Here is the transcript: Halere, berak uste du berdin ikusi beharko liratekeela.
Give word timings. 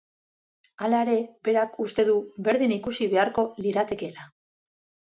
Halere, 0.85 1.17
berak 1.49 1.77
uste 1.85 2.07
du 2.09 2.17
berdin 2.49 2.75
ikusi 2.79 3.13
beharko 3.15 3.49
liratekeela. 3.63 4.31